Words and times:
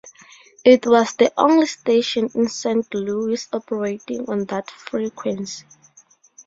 It 0.65 0.87
was 0.87 1.13
the 1.13 1.31
only 1.37 1.67
station 1.67 2.31
in 2.33 2.47
Saint 2.47 2.91
Louis 2.91 3.47
operating 3.53 4.27
on 4.27 4.45
that 4.45 4.71
frequency. 4.71 5.63